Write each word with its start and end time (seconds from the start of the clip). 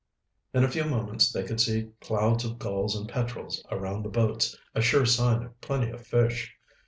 In 0.51 0.63
a 0.63 0.67
few 0.67 0.83
moments 0.85 1.31
they 1.31 1.43
could 1.43 1.61
see 1.61 1.91
clouds 2.01 2.43
of 2.43 2.57
gulls 2.57 2.95
and 2.95 3.07
petrels 3.07 3.63
around 3.69 4.01
the 4.01 4.09
boats, 4.09 4.57
a 4.73 4.81
sure 4.81 5.05
sign 5.05 5.43
of 5.43 5.61
plenty 5.61 5.91
of 5.91 6.07
fish. 6.07 6.55